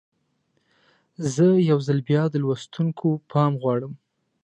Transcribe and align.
زه 1.33 1.45
یو 1.69 1.79
ځل 1.87 1.99
بیا 2.07 2.23
د 2.29 2.35
لوستونکو 2.43 3.09
پام 3.31 3.51
غواړم. 3.61 3.93